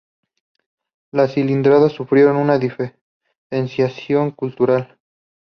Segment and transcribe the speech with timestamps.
[1.11, 4.97] Las Cícladas sufrieron una diferenciación cultural.